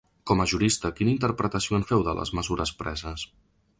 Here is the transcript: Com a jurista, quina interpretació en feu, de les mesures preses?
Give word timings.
Com 0.29 0.39
a 0.43 0.45
jurista, 0.53 0.89
quina 0.99 1.13
interpretació 1.15 1.77
en 1.81 1.85
feu, 1.91 2.01
de 2.09 2.17
les 2.21 2.33
mesures 2.39 2.73
preses? 2.81 3.29